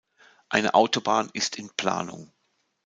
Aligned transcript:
Eine 0.49 0.73
Autobahn 0.73 1.29
ist 1.31 1.59
in 1.59 1.69
Planung. 1.77 2.33